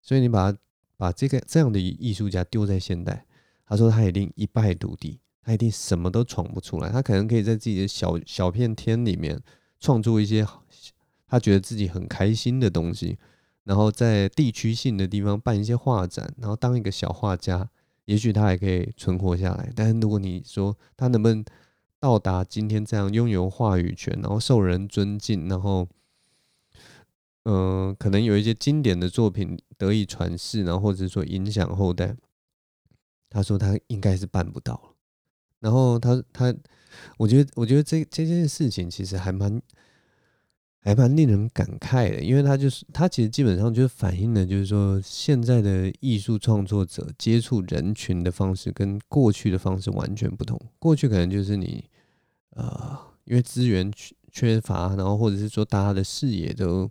[0.00, 0.58] 所以你把他
[0.96, 3.26] 把这个这样的艺术家丢在现代，
[3.66, 6.90] 他说他一定一败涂地，他一定什么都闯不出来。
[6.90, 9.38] 他可能可以在自己的小小片天里面
[9.78, 10.46] 创作一些
[11.28, 13.18] 他觉得自己很开心的东西。
[13.64, 17.68] 然后在地区性的地方办一些画展，然后当一个小画家，
[18.06, 19.70] 也许他还可以存活下来。
[19.74, 21.44] 但是如果你说他能不能
[21.98, 25.88] 到达今天这样拥有话语权，然后受人尊敬，然后，
[27.46, 32.14] 嗯、呃，可能有一些经典的作品得以传世，然后或者说影响后代，
[33.30, 34.94] 他说他应该是办不到了。
[35.60, 36.54] 然后他他，
[37.18, 39.62] 我觉得我觉得这这件事情其实还蛮。
[40.80, 50.56] 还蛮令人感慨的，因为他就是他其实基本上就是反映了，就是说现在的艺术创作者接触人群的方式跟过去的方式完全不同。
[50.78, 51.84] 过去可能就是你
[52.50, 56.88] 呃，因为资源缺缺乏，然后或者是说大家的视野都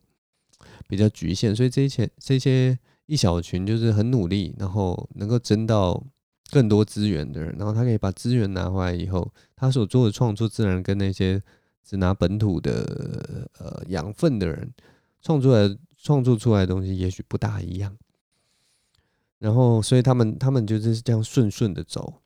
[0.87, 6.03] 比较局限，所以这些这些一小群就是很努力，然后能够争到
[6.51, 11.41] 更多资源的人，然后他可以把资源拿回来以后，他所做的创作自然跟那些。
[11.87, 14.73] 只拿本土的呃养分的人
[15.21, 17.95] 创作来创作出来的东西，也许不大一样。
[19.37, 22.21] 然后，所以他们他们就是这样顺顺的走，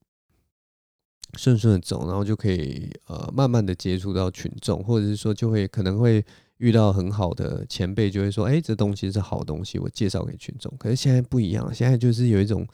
[1.34, 6.26] 顺顺的走，然后就可以呃慢慢的接触到群众，或者是说就会可能会
[6.60, 10.74] 遇到很好的前辈，就会说，哎，这东西是好东西，我介绍给群众。
[10.78, 12.66] 可是现在不一样，现在就是有一种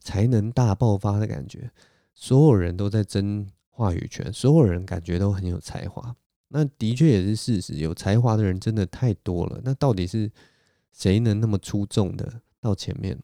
[0.00, 1.70] 才能大爆发的感觉，
[2.14, 6.14] 所有人都在争话语权，所有人感觉都很有才华。
[6.48, 9.60] 那的确也是事实，有才华的人真的太多了。
[9.62, 10.30] 那到底是
[10.92, 13.18] 谁能那么出众的到前面？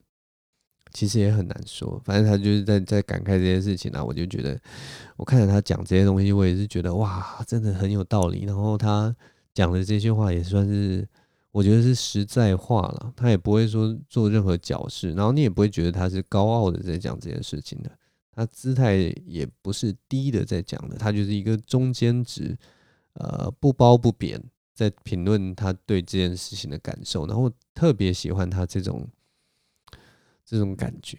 [0.93, 2.01] 其实也很难说。
[2.05, 4.57] 反正他就是在在感慨这些事情啊，我就觉得，
[5.17, 8.45] 我看着他讲这些东西，我也是觉得哇，真的很有道理。
[8.45, 9.13] 然后他
[9.55, 11.09] 讲的这些话也算是，
[11.53, 13.15] 我觉得是实在话了。
[13.17, 17.91] 他也不会说做任何矫饰，然后你也不会觉得他是高傲的在讲这件事情的。
[18.33, 22.59] 他姿态也不是低的在讲的，他就是一个中间值。
[23.13, 24.43] 呃，不褒不贬，
[24.75, 29.09] 在评论他对这件事情的感受，然后特别喜欢他这种
[30.45, 31.19] 这种感觉。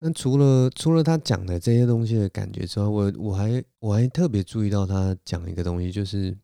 [0.00, 6.36] 那除了除了他讲的这些东西的感觉之外，我我还我还特别注意到他讲一个东西，就是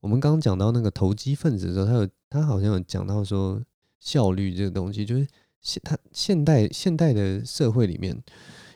[0.00, 3.62] 我们刚刚讲到那个投机分子的时候，他有他好像有讲到说
[4.00, 5.26] 效率这个东西，就是
[5.60, 8.22] 现他现代现代的社会里面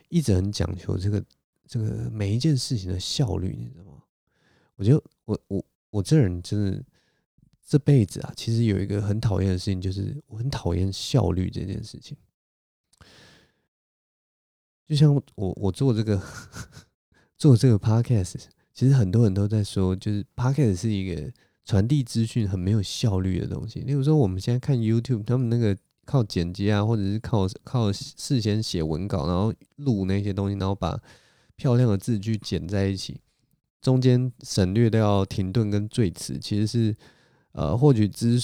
[0.08, 1.24] 一直很讲求这个。
[1.72, 4.02] 这个每一件事情的效率，你知道吗？
[4.74, 6.84] 我觉得我我我这人真的
[7.64, 12.16] 这辈子啊，其实有一个很讨厌的事情，就是我很讨厌效率这件事情。
[14.90, 16.20] 就像我我做这个
[17.38, 18.34] 做这个 podcast，
[18.74, 21.32] 其实很多人都在说，就是 podcast 是一个
[21.64, 23.78] 传递资讯很没有效率的东西。
[23.82, 31.00] 例如说，我们现在看 YouTube，他们那个靠剪辑啊，或者是靠靠事先写文稿，然后录那些东西，然后把
[31.54, 33.20] 漂亮的字句剪在一起，
[33.80, 36.96] 中间省略掉停顿跟赘词，其实是
[37.52, 38.40] 呃获取资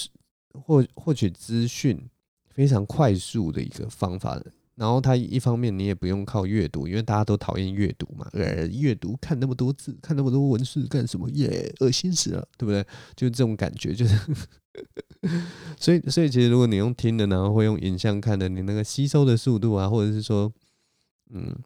[0.53, 2.09] 获获取资讯
[2.47, 8.27] 非常快速的一个方法的然后它一方面你也不用靠阅读，因为大家都讨厌阅读嘛。
[8.33, 11.27] 呃，阅读看那么多字，看那么多文字干什么？
[11.31, 12.85] 耶，恶心死了，对不对？
[13.15, 14.15] 就这种感觉，就是。
[15.79, 20.53] 所以，所以其实如果你用听的，然后会用影像看的，你那个吸收的速度啊，或者是说，
[21.33, 21.57] 嗯，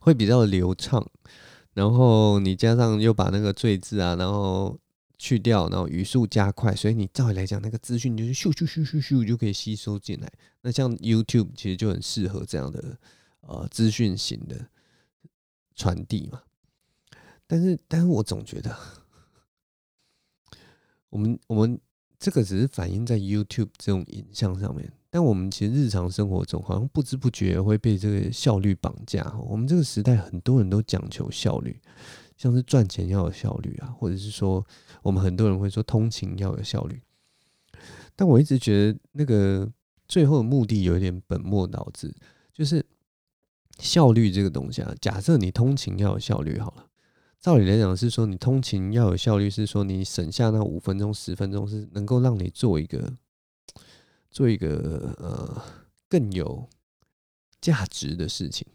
[0.00, 1.06] 会比较流畅。
[1.74, 4.78] 然后你加上又把那个赘字啊，然后。
[5.22, 10.28] 去掉，然后语速加快，所以你照理来讲，那个资讯就是咻咻咻咻咻就可以吸收进来。
[10.62, 12.98] 那像 YouTube 其实就很适合这样的
[13.42, 14.66] 呃资讯型的
[15.76, 16.42] 传递嘛。
[17.46, 18.76] 但是，但是我总觉得，
[21.08, 21.78] 我们我们
[22.18, 29.32] 这个只是反映在 YouTube 这种影像上面，但我们其实日常生活中好像不知不觉会被这个效率绑架。
[29.48, 31.80] 我们这个时代很多人都讲求效率。
[32.36, 34.64] 像是赚钱要有效率啊，或者是说，
[35.02, 37.00] 我们很多人会说通勤要有效率，
[38.16, 39.70] 但我一直觉得那个
[40.08, 42.14] 最后的目的有一点本末倒置，
[42.52, 42.84] 就是
[43.78, 44.94] 效率这个东西啊。
[45.00, 46.86] 假设你通勤要有效率好了，
[47.40, 53.16] 照理来讲是说你通勤要有效率，是说你省下那五分钟、十分钟是能够让你做一个
[54.30, 55.62] 做一个呃
[56.08, 56.68] 更有
[57.60, 58.66] 价值的事情。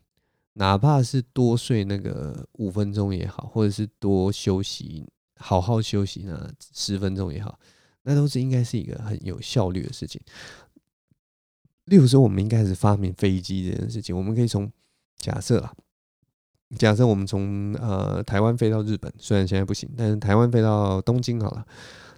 [0.60, 5.08] 哪怕是多睡那个五分钟也好，或者是多休息，
[5.40, 7.60] 好好休息那十分钟也好，
[8.02, 10.20] 那都是应该是一个很有效率的事情。
[11.86, 14.72] 例如说，我们应该是发明飞机这件事情，我们可以从
[15.18, 15.72] 假设啊，
[16.80, 21.64] 假设我们从呃台湾飞到日本，虽然现在不行，但是台湾飞到东京好了，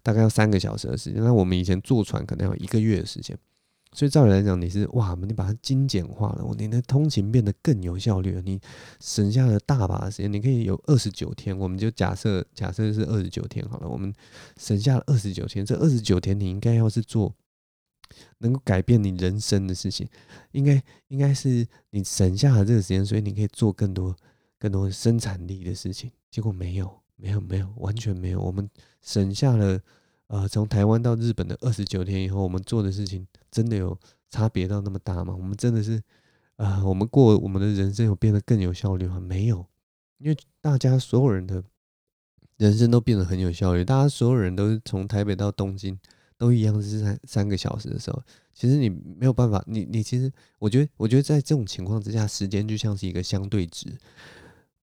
[0.02, 1.22] 大概要三个小时的时间。
[1.22, 3.38] 那我们以前坐船可能要一个月的时间。
[3.92, 8.60] 所以照理来讲，你是哇，你把它精简化了，你的通勤变得更有效率了，你
[9.00, 14.14] 省下了大把的时间，你可以有二十九天，我们就假设假设是二十九天好了，我们
[14.58, 17.34] 省下了二十九天，这二十九天你应该要是做
[18.38, 20.08] 能够改变你人生的事情，
[20.52, 24.16] 应该应该是你省下了这个时间，所以你可以做更多
[24.60, 28.70] 更多生产力的事情，结果没有没有没有完全没有，我们
[29.02, 29.80] 省下了。
[30.28, 33.98] 呃，从台湾到日本的二十九天以后，我们做的事情真的有
[34.30, 35.36] 差别到那么大吗？
[35.36, 36.02] 我们真的是，
[36.58, 39.20] 呃，我们过我们的人生有变得更有效率吗？
[39.20, 39.66] 没有，
[40.18, 41.64] 因为大家所有人的
[42.58, 43.84] 人生都变得很有效率。
[43.84, 45.98] 大家所有人都是从台北到东京
[46.38, 48.22] 都一样是三三个小时的时候，
[48.54, 53.88] 其实你没有办法，你你其实我觉得，我觉得在这种情况之下，时间就像是一个相对值。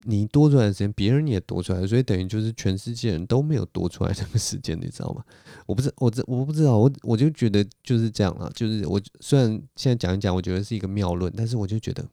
[0.04, 5.22] 你多出来的时间，别人也多出来，所以等于就是全世界人都没有多出来这个时间，你知道吗？
[5.66, 12.08] 我不知我这我不知道，我我就觉得就是这样啊，就是我虽然现在讲一讲，我觉得是一个谬论，但是我就觉得，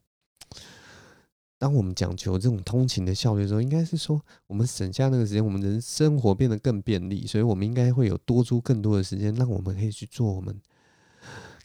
[1.58, 10.54] 当我们讲求这种通勤的效率的时候，应该是说我们省下那个时间，我们人生活变得更便利，所以我们应该会有多出更多的时间，让我们可以去做我们。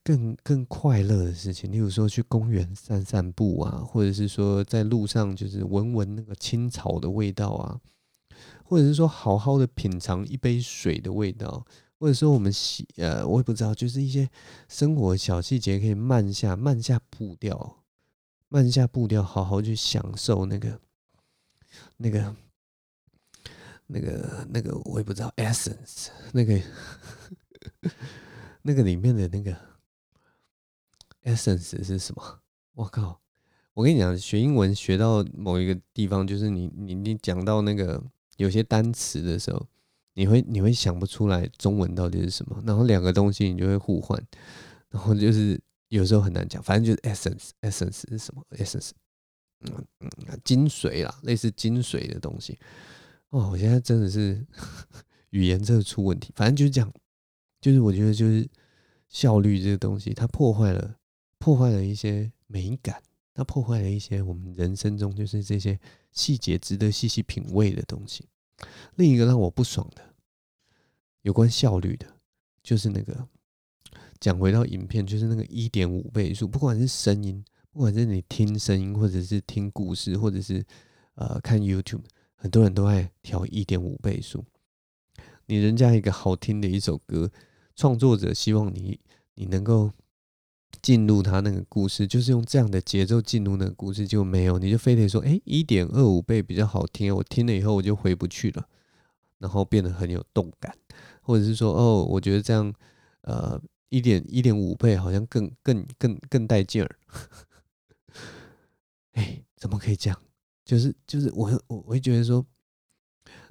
[0.04, 7.80] 更更快乐的事情，例如说去公园散散步啊，或者是说在路上就是闻闻那个青草的味道啊，
[8.66, 11.66] 或者是说好好的品尝一杯水的味道，
[11.98, 14.30] 或者说我们喜呃，我也不知道，就是一些
[14.68, 17.78] 生活小细节可以慢下慢下步调，
[18.50, 20.82] 慢下步调，好好去享受那个
[21.96, 22.36] 那个
[23.88, 26.62] 那个那个我也不知道 essence 那个
[28.64, 29.73] 那个里面的那个。
[31.24, 32.40] Essence 是什么？
[32.74, 33.22] 我靠！
[33.74, 38.04] 我跟你讲，学英文学到某一个地方，就是你你你讲到那个
[38.38, 39.66] 有些单词的时候，
[40.14, 44.22] 你会你会想不出来中文到底是什么，然后两个东西你就会互换，
[44.90, 45.60] 然后就是
[45.90, 48.92] 有时候很难讲，反正就是 essence，essence 是什么？essence，
[49.62, 52.60] 嗯嗯，精髓啦，类似精髓的东西。
[53.30, 54.46] 哦，我现在真的是
[55.32, 56.94] 语言真的出问题，反正就是这样，
[57.60, 58.48] 就是我觉得就是
[59.10, 60.96] 效率这个东西，它破坏了。
[61.44, 63.04] 破坏了一些美感，
[63.34, 65.78] 它破坏了一些我们人生中就是这些
[66.14, 68.30] 细节值得细细品味的东西。
[68.96, 70.14] 另一个让我不爽的，
[71.24, 72.08] 有关效率的，
[72.64, 73.28] 就是那个
[74.22, 80.66] 讲回到影片，就是那个一点五倍速，不管是声音，不管是你听声音，或者是听故事，或者是
[81.16, 82.06] 呃看 YouTube，
[82.36, 84.46] 很多人都爱调一点五倍速。
[85.48, 87.30] 你人家一个好听的一首歌，
[87.76, 88.98] 创作者希望你
[89.34, 89.92] 你能够。
[90.82, 98.68] 进入他那个故事，就是用这样的节奏进入那个故事，就没有，你就非得说，哎，一点二五倍比较好听，我听了以后我就回不去了，
[99.40, 100.76] 然后变得很有动感，
[101.22, 102.74] 或者是说，哦，我觉得这样，
[103.22, 106.96] 呃，一点一点五倍好像更更更更带劲儿，
[109.14, 110.20] 哎，怎么可以这样？
[110.66, 112.46] 就是就是我我我会觉得说，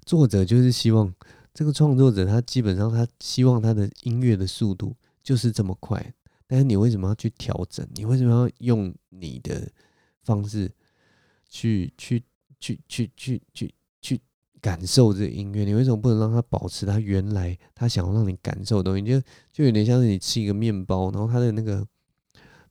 [0.04, 1.14] 作者就是希望
[1.54, 6.14] 这个创作者他基本上他希望他的音乐的速度就是这么快。
[6.52, 7.88] 但是你为什么要去调整？
[7.94, 9.66] 你为什么要用你的
[10.22, 10.70] 方式
[11.48, 12.22] 去去
[12.60, 14.20] 去去去去去
[14.60, 15.64] 感受这音乐？
[15.64, 19.02] 你为什么不能让它保持它原来它想要让你感受的东西？
[19.02, 19.18] 就
[19.50, 21.86] 就有点像是你吃一个面包，然后它的那个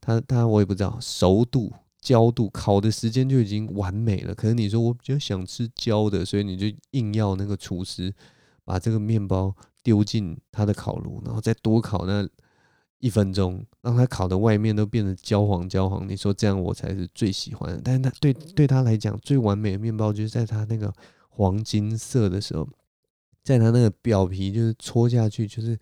[0.00, 1.72] 它它我也不知道熟度。
[2.00, 8.12] 焦度烤的时间就已经完美了，可是你说我比较想吃焦的，所以你就硬要那个厨师
[8.64, 9.54] 把这个面包
[9.84, 12.28] 丢进他的烤炉，然后再多烤那
[13.02, 16.08] 一分钟，让它烤的外面都变得焦黄焦黄。
[16.08, 20.90] 你说这样我才是最喜欢的，但是他对对他来讲最完美的面包就是在他那个
[21.28, 22.66] 黄金色的时候，
[23.42, 25.78] 在他那个表皮就是戳下去就是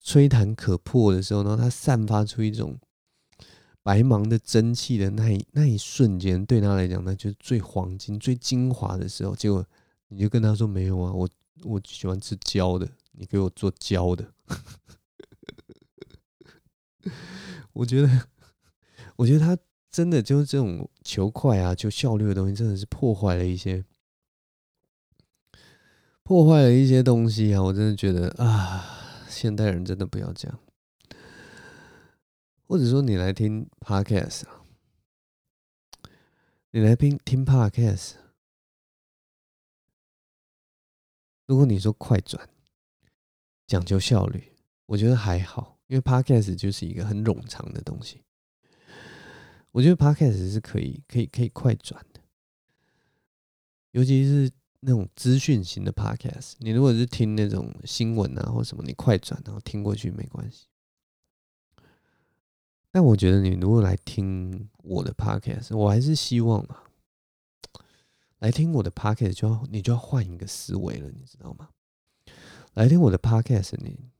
[0.00, 2.78] 吹弹可破的时候，然后它散发出一种。
[3.80, 9.34] 白芒的蒸汽的那一 那一瞬间，对他来讲，那就是最黄金、最精华的时候。
[9.34, 9.64] 结果
[10.08, 11.26] 你就跟他说：“没有啊，我
[11.64, 14.30] 我喜欢吃焦的，你给我做焦的。”
[17.72, 18.28] 我觉得，
[19.16, 19.56] 我觉得他
[19.90, 23.84] 真的就是这种求快啊、求效率的东西，真的是破坏了一些，
[26.22, 27.62] 破坏了一些东西啊！
[27.62, 30.58] 我真的觉得啊，现代人真的不要这样。
[32.66, 34.62] 或者说你来听 podcast 啊，
[36.72, 38.16] 你来听听 podcast。
[41.46, 42.46] 如果你说快转，
[43.66, 44.52] 讲究效率，
[44.84, 48.22] 我觉得还好，因为 podcast 就是一个很冗长的东西。
[49.72, 52.20] 我觉得 podcast 是可以、可以、可以快转的，
[53.90, 56.52] 尤其是那种资讯型的 podcast。
[56.58, 60.66] 你如果是听那种新闻啊或什么，你快转然后听过去没关系。
[62.90, 66.84] 但我觉得你如果来听我的 podcast，我还是希望啊，
[68.38, 71.68] 来听我的 podcast 就要你就要换一个思维了，你知道吗？
[72.72, 74.10] 来听我的 podcast，你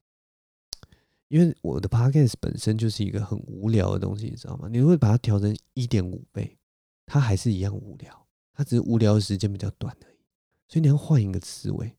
[1.29, 4.68] 因为我的 podcast 本身就是一个很无聊的东西，你知道吗？
[4.70, 6.59] 你会把它调成一点五倍，
[7.07, 10.18] 它还是一样无聊，它只是无聊的时间比较短而已。
[10.66, 11.95] 所以你要换一个思维，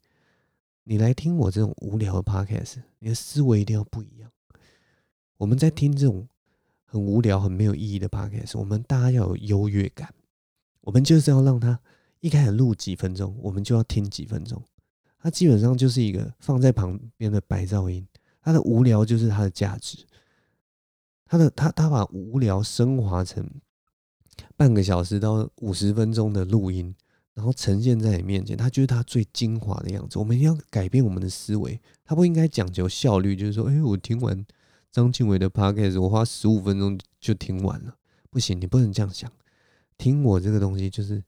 [0.84, 4.32] 你来听我这种无聊的 podcast，你的思维一定要不一样。
[5.38, 6.28] 我们在听这种。
[6.92, 10.12] 很无聊、很没有意义的 podcast，我们大家要有优越感。
[10.82, 11.80] 我们就是要让他
[12.20, 14.60] 一开始录几分钟，我们就要听几分钟。
[15.20, 18.08] 它基本上就是一个放在旁边的白噪音，
[18.42, 20.06] 他的无聊就是他的价值。
[21.26, 23.48] 他的他他把无聊升华成
[24.58, 26.96] 半个小时到五十分钟的录音，
[27.34, 30.18] 然后呈现在你面前，他就是他最精华的样子。
[30.18, 34.46] 我们要改变我们的思维，他不应该讲究效率，就是说，哎，我听完。
[34.92, 37.96] 张庆伟的 podcast，我花十五分钟就听完了。
[38.32, 39.32] 不行，你不能这样想。
[40.00, 41.24] 听我这个东西，就是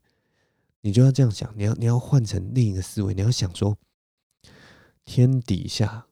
[0.82, 1.54] 你就要这样想。
[1.56, 3.78] 你要你要换成另一个思维，你要想说，
[5.06, 6.08] 天底下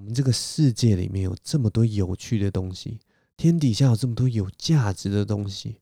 [0.00, 2.98] 我们这个世界里面有这么多有趣的东西，
[3.36, 5.76] 天底下有这么多有价值的东西。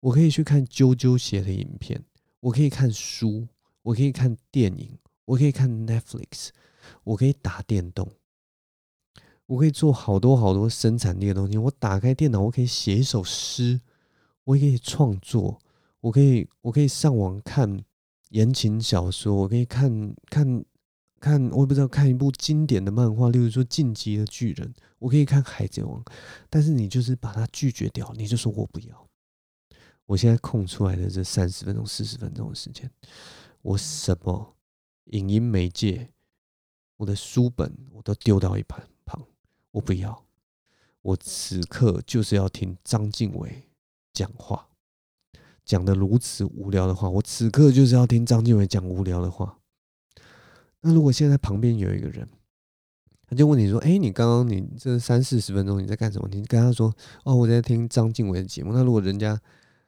[0.00, 2.02] 我可以去看啾啾写的影片，
[2.40, 3.46] 我可以看书，
[3.82, 4.96] 我可以看电影，
[5.26, 6.48] 我可以看 Netflix，
[7.04, 8.10] 我可以打电动。
[9.44, 11.58] 我可以做好多好多生产力的东西。
[11.58, 13.82] 我打开电脑，我可以写一首诗，
[14.44, 15.60] 我也可以创作，
[16.00, 17.84] 我可以，我可以上网看
[18.30, 20.64] 言情小说，我可以看看
[21.20, 26.02] 看，我也不知道看一部经典的漫画，例如说《进击的巨人》，我可以看《海贼王》。
[26.48, 29.08] 但是你就是把它拒绝掉，你就说我不要。
[30.06, 32.90] 我现在空出来的这三十分钟、四十分钟的时间，
[33.62, 34.56] 我什么
[35.06, 36.10] 影音媒介，
[36.96, 38.80] 我的书本我都丢到一旁。
[39.70, 40.24] 我不要，
[41.02, 43.68] 我此刻就是要听张静伟
[44.14, 44.68] 讲话，
[45.64, 47.08] 讲的如此无聊的话。
[47.08, 49.58] 我此刻就是要听张静伟讲无聊的话。
[50.80, 52.28] 那如果现在旁边有一个人，
[53.26, 59.40] 他就问你说：“哎，你刚刚你这三四十分钟你在干什么？”你跟他说：“哦，我在听张静伟的节目。”那如果人家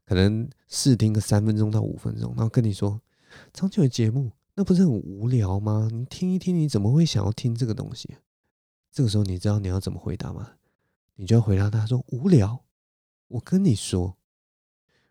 [0.04, 3.00] 可能试听个三分钟到五分钟，然后跟你说
[3.52, 5.88] ：“张静伟节目那不是很无聊吗？
[5.92, 8.16] 你听一听，你怎么会想要听这个东西？”
[8.92, 10.54] 这个时候，你知道你要怎么回答吗？
[11.14, 12.64] 你就要回答他说：“无聊。”
[13.28, 14.16] 我跟你说，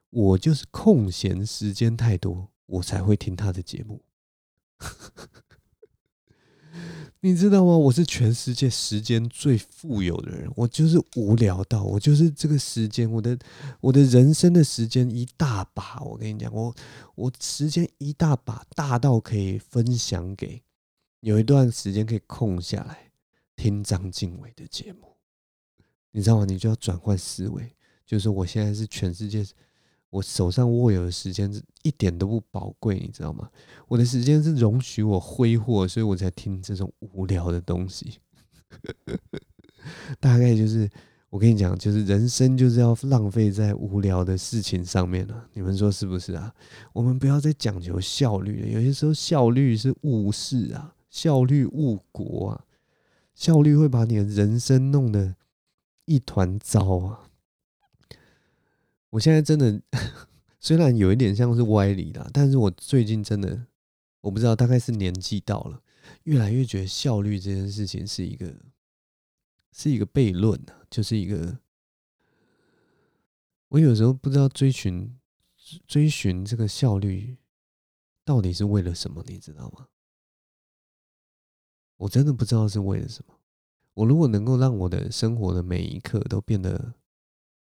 [0.09, 4.01] 我就是空闲时间太多，我才会听他的节目。
[7.21, 7.77] 你知道吗？
[7.77, 13.37] 我是全世界时间最富有的人，我就是无聊到，我就是这个时间，我的
[13.81, 15.99] 我的人生的时间一大把。
[16.01, 16.73] 我跟你讲，我
[17.15, 20.61] 我时间一大把，大到可以分享给
[21.19, 23.11] 有一段时间可以空下来。
[23.57, 25.17] 听张静伟的节目，
[26.11, 26.45] 你知道吗？
[26.45, 29.45] 你就要转换思维，就是我现在是全世界，
[30.09, 33.49] 我手上握有的时间是一点都不宝贵，你知道吗？
[33.87, 38.19] 我的时间是容许我挥霍，所以我才听这种无聊的东西。
[40.19, 40.89] 大概就是
[41.29, 46.53] 我跟你讲，就是人生就是要浪费在无聊的事情上面了，你们说是不是啊？
[46.93, 52.65] 我们不要再讲求效率了，有些时候效率是误事啊，效率误国啊，
[53.35, 55.35] 效率会把你的人生弄得
[56.05, 57.28] 一团糟啊！
[59.11, 59.81] 我现在真的
[60.59, 63.67] 虽然有一点像是歪理啦，但是我最近真的
[64.21, 65.81] 我不知道，大概是年纪到了，
[66.23, 68.53] 越来越觉得效率这件事情是一个。
[69.71, 71.59] 是一个悖论，就是一个，
[73.67, 75.15] 我有时候不知道追寻
[75.87, 77.37] 追寻这个效率
[78.25, 79.87] 到底是为了什么，你知道吗？
[81.97, 83.39] 我真的不知道是为了什么。
[83.93, 86.95] 我如果能够让我的生活的每一刻都变得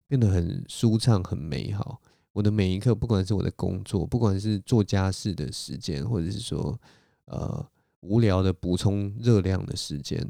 [0.07, 2.01] 变得很舒畅、很美好，
[2.33, 6.79] 我的每一刻，不管是我的工作，不管是做家事的时间，或者是说
[7.25, 10.27] 呃无聊的补充热量的时间。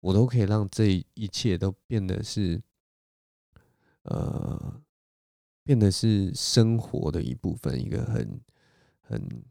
[0.00, 2.60] 我都可以让这一切都变得是，
[4.02, 4.82] 呃，
[5.62, 8.40] 变得是生活的一部分，一个很
[9.00, 9.44] 很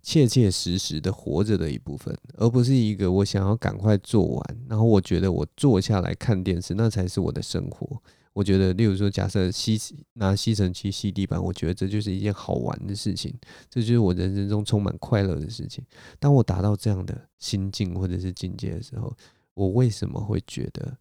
[0.00, 8.02] 切切实实的活着的一部分，而不是一个我想要赶快做完，然后我觉得我坐下来看电视，那才是我的生活。
[8.32, 9.76] 我觉得，例如说，假设吸
[10.12, 13.34] 拿吸尘器吸地板，我觉得这就是一件好玩的事情，
[13.68, 15.84] 这就是我人生中充满快乐的事情。
[16.18, 19.12] 当我达到这样的心境或者是境界的时候，
[19.54, 20.96] 我为什么会觉得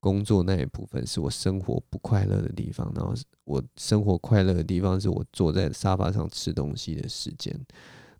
[0.00, 2.90] 工作那一部分是我生活不快乐的地方？
[2.96, 7.54] 然后我生活快乐的地方是我坐在沙发上吃东西的时间。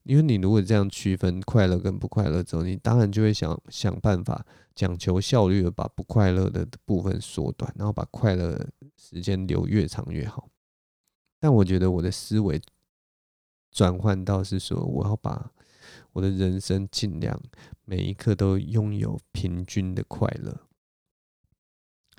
[0.04, 10.48] 因为你如果这样区分快乐跟不快乐之后，你当然就会想想办法讲求效率的把不快乐的部分缩短，然后把快乐时间留越长越好。
[11.40, 12.60] 但我觉得我的思维
[13.70, 15.50] 转换到是说，我要把。
[16.12, 17.38] 我的人生尽量
[17.84, 20.62] 每一刻都拥有平均的快乐，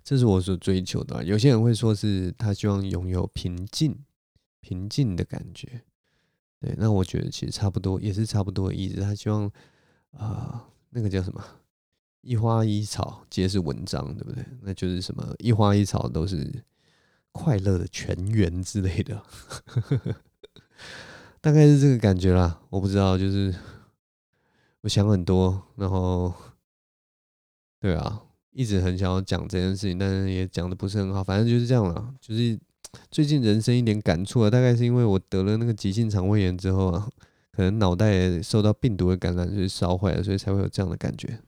[0.03, 1.23] 这是我所追求的。
[1.23, 4.05] 有些人会说是他希望拥有平静、
[4.61, 5.83] 平静的感觉。
[6.59, 9.01] 对，那我觉得其实差不多，也是差不多的意思。
[9.01, 9.49] 他希望
[10.11, 11.43] 啊、那个叫什么
[12.21, 14.45] “一花一草皆是文章”，对不对？
[14.61, 16.63] 那就是什么“一花一草都是
[17.31, 19.21] 快乐的泉源”之类的，
[21.41, 22.61] 大概是这个感觉啦。
[22.69, 23.53] 我不知道，就是。
[24.81, 26.31] 我想很多，然后，
[27.79, 31.23] 对啊，一直很想要讲这件事情，但是也讲的不是很好。
[31.23, 32.55] 反正就是这样了，就是
[33.11, 37.07] 最近人生一点感触啊，大概是因为我得了那个急性肠胃炎之后啊，
[37.51, 41.39] 可能脑袋受到病毒的感染，就是烧坏了，所以才会有这样的感觉。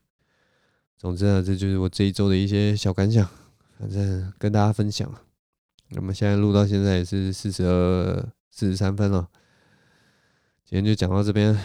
[0.96, 3.28] 总之啊，这就是我这一周的一些小感想，
[3.78, 5.12] 反正跟大家分享。
[5.90, 9.28] 那么现在录到现在也是四十二、四十三分了，
[10.64, 11.58] 今天就讲到这边，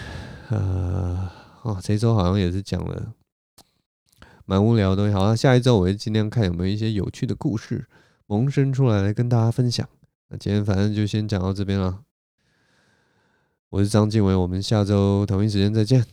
[0.49, 1.29] 呃。
[1.63, 3.13] 哦，这一周好像也是讲了
[4.43, 5.13] 蛮无聊的东西。
[5.13, 7.87] 好，下一周我会尽量看有没有一些有趣的故事
[8.33, 9.87] 萌生出来，来跟大家分享。
[10.29, 12.03] 那今天反正就先讲到这边了。
[13.69, 16.03] 我是张静伟，我们下周同一时间再见，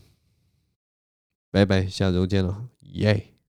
[1.51, 3.40] 拜拜，下周见了，耶。